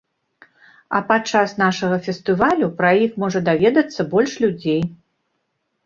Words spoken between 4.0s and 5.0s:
больш людзей.